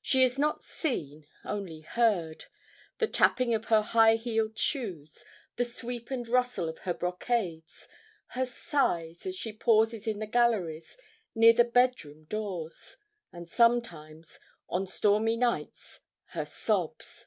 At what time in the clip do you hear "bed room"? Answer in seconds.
11.64-12.26